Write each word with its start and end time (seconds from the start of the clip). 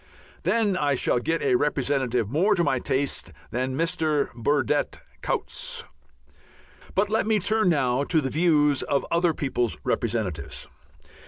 Then 0.41 0.75
I 0.75 0.95
shall 0.95 1.19
get 1.19 1.43
a 1.43 1.53
representative 1.53 2.27
more 2.27 2.55
to 2.55 2.63
my 2.63 2.79
taste 2.79 3.31
than 3.51 3.77
Mr. 3.77 4.33
Burdett 4.33 4.99
Coutts. 5.21 5.83
But 6.95 7.11
let 7.11 7.27
me 7.27 7.37
turn 7.37 7.69
now 7.69 8.03
to 8.05 8.19
the 8.19 8.31
views 8.31 8.81
of 8.81 9.05
other 9.11 9.35
people's 9.35 9.77
representatives. 9.83 10.67